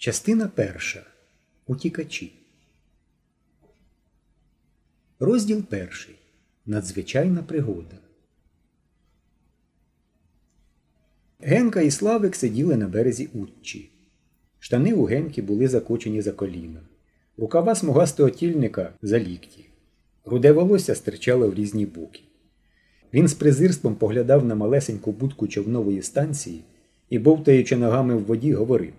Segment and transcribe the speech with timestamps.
[0.00, 1.06] Частина перша.
[1.66, 2.32] Утікачі.
[5.20, 6.14] Розділ перший.
[6.66, 7.96] Надзвичайна пригода.
[11.40, 13.90] Генка і Славик сиділи на березі Утчі.
[14.58, 16.80] Штани у Генки були закочені за коліна.
[17.36, 19.64] Рукава смугастого тільника за лікті.
[20.24, 22.22] Руде волосся стирчало в різні боки.
[23.12, 26.64] Він з презирством поглядав на малесеньку будку човнової станції
[27.10, 28.92] і, бовтаючи ногами в воді, говорив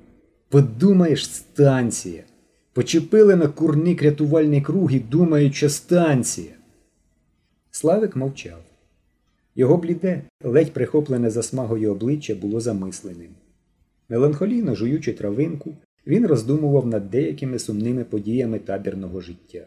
[0.50, 2.24] Подумаєш, станція.
[2.74, 6.52] Почепили на курник рятувальний круг і думають, станція.
[7.72, 8.60] Славик мовчав.
[9.56, 13.30] Його бліде, ледь прихоплене засмагою обличчя було замисленим.
[14.10, 15.74] Меланхолійно жуючи травинку,
[16.08, 19.66] він роздумував над деякими сумними подіями табірного життя.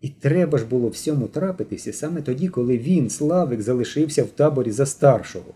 [0.00, 4.86] І треба ж було всьому трапитися саме тоді, коли він, Славик, залишився в таборі за
[4.86, 5.54] старшого.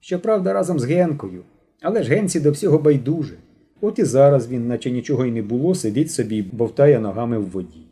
[0.00, 1.42] Щоправда, разом з Генкою,
[1.80, 3.34] але ж Генці до всього байдуже.
[3.84, 7.50] От і зараз він, наче нічого й не було, сидить собі і бовтає ногами в
[7.50, 7.86] воді.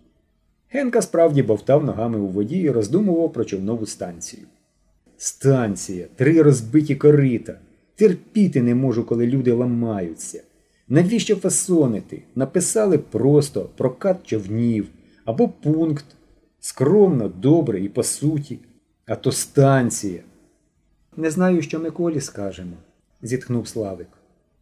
[0.69, 4.43] Генка справді бовтав ногами у воді і роздумував про човнову станцію.
[5.17, 7.59] Станція, три розбиті корита.
[7.95, 10.43] Терпіти не можу, коли люди ламаються.
[10.89, 12.23] Навіщо фасонити?
[12.35, 14.89] Написали просто прокат човнів
[15.25, 16.05] або пункт.
[16.61, 18.59] Скромно, добре і по суті.
[19.07, 20.21] А то станція.
[21.17, 22.77] Не знаю, що ми Колі скажемо,
[23.23, 24.09] зітхнув Славик.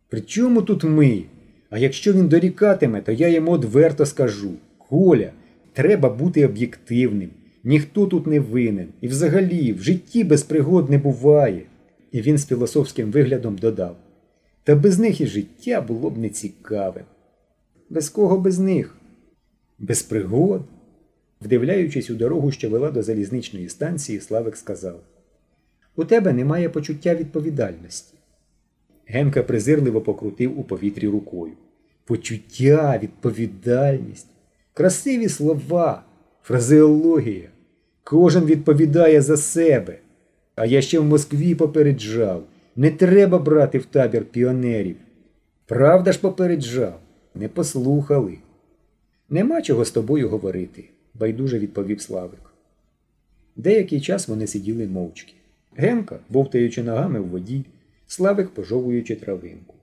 [0.08, 1.24] При чому тут ми?
[1.70, 5.30] А якщо він дорікатиме, то я йому одверто скажу Коля,
[5.72, 7.30] треба бути об'єктивним.
[7.64, 8.88] Ніхто тут не винен.
[9.00, 11.62] І взагалі в житті без пригод не буває.
[12.12, 13.96] І він з філософським виглядом додав
[14.64, 17.04] Та без них і життя було б нецікавим.
[17.90, 18.96] Без кого без них?
[19.78, 20.62] Без пригод?
[21.40, 25.00] Вдивляючись у дорогу, що вела до залізничної станції, Славик сказав
[25.96, 28.17] У тебе немає почуття відповідальності.
[29.08, 31.52] Генка презирливо покрутив у повітрі рукою.
[32.04, 34.26] Почуття, відповідальність,
[34.74, 36.02] красиві слова,
[36.42, 37.48] фразеологія.
[38.04, 39.98] Кожен відповідає за себе.
[40.56, 42.44] А я ще в Москві попереджав.
[42.76, 44.96] Не треба брати в табір піонерів.
[45.66, 47.00] Правда ж попереджав,
[47.34, 48.38] не послухали.
[49.30, 50.84] Нема чого з тобою говорити,
[51.14, 52.40] байдуже відповів Славик.
[53.56, 55.34] Деякий час вони сиділи мовчки.
[55.76, 57.64] Генка, бовтаючи ногами в воді,
[58.10, 59.74] Славик пожовуючи травинку.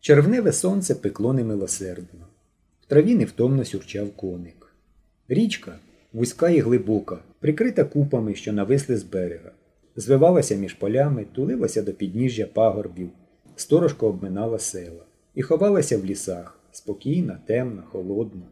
[0.00, 2.26] Червневе сонце пекло немилосердно.
[2.82, 4.74] В траві невтомно сюрчав коник.
[5.28, 5.78] Річка,
[6.12, 9.50] вузька і глибока, прикрита купами, що нависли з берега,
[9.96, 13.10] звивалася між полями, тулилася до підніжжя пагорбів,
[13.56, 18.46] сторожко обминала села і ховалася в лісах, спокійна, темна, холодна.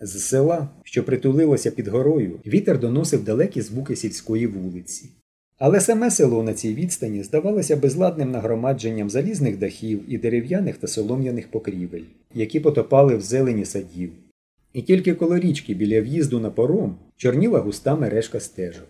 [0.00, 5.10] З села, що притулилося під горою, вітер доносив далекі звуки сільської вулиці.
[5.58, 11.50] Але саме село на цій відстані здавалося безладним нагромадженням залізних дахів і дерев'яних та солом'яних
[11.50, 14.12] покрівель, які потопали в зелені садів.
[14.72, 18.88] І тільки коло річки біля в'їзду на пором чорніла густа мережка стежок.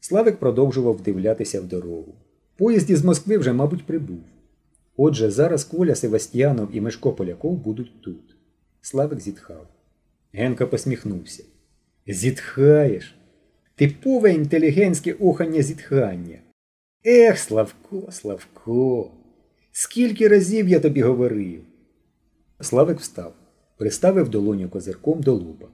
[0.00, 2.14] Славик продовжував вдивлятися в дорогу.
[2.56, 4.20] Поїзд із Москви вже, мабуть, прибув.
[4.96, 8.36] Отже, зараз Коля Севастьянов і Мишко Поляков будуть тут.
[8.80, 9.66] Славик зітхав.
[10.32, 11.44] Генка посміхнувся.
[12.06, 13.15] Зітхаєш?
[13.76, 16.38] Типове інтелігентське охання зітхання.
[17.04, 19.10] Ех, Славко, Славко,
[19.72, 21.62] скільки разів я тобі говорив.
[22.60, 23.34] Славик встав,
[23.76, 25.68] приставив долоню козирком до луба.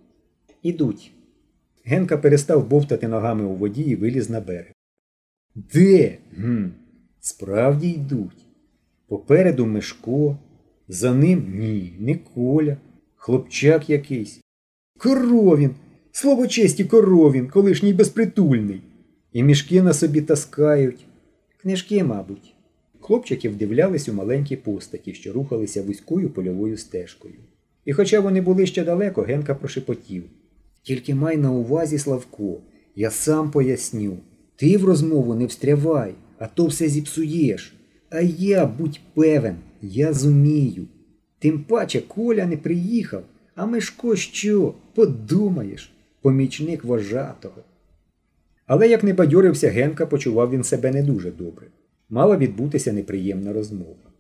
[0.63, 1.13] Ідуть.
[1.85, 4.73] Генка перестав бовтати ногами у воді і виліз на берег.
[5.55, 6.19] Де?
[6.37, 6.71] Гм,
[7.21, 8.47] Справді йдуть.
[9.07, 10.39] Попереду Мишко,
[10.89, 12.77] за ним ні, не Коля,
[13.17, 14.41] хлопчак якийсь.
[14.99, 15.75] Коровін!
[16.15, 18.83] Слово честі коровін, колишній безпритульний.
[19.33, 21.07] І мішки на собі таскають.
[21.63, 22.55] Книжки, мабуть.
[23.01, 27.35] Хлопчики вдивлялись у маленькі постаті, що рухалися вузькою польовою стежкою.
[27.85, 30.25] І хоча вони були ще далеко, Генка прошепотів.
[30.83, 32.61] Тільки май на увазі, Славко,
[32.97, 34.19] я сам поясню.
[34.57, 37.75] Ти в розмову не встрявай, а то все зіпсуєш.
[38.11, 40.87] А я, будь певен, я зумію.
[41.39, 43.23] Тим паче Коля не приїхав,
[43.55, 44.75] а Мишко що?
[44.95, 45.93] Подумаєш,
[46.23, 47.63] помічник вожатого.
[48.67, 51.67] Але як не бадьорився Генка, почував він себе не дуже добре.
[52.11, 54.12] Мала відбутися неприємна розмова.